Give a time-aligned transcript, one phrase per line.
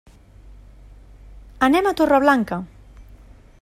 [1.69, 2.63] Anem a Torreblanca.